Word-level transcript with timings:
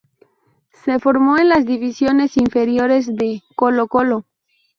Se 0.83 0.97
formó 0.97 1.37
en 1.37 1.49
las 1.49 1.63
divisiones 1.63 2.35
inferiores 2.35 3.05
de 3.05 3.43
Colo-Colo. 3.55 4.25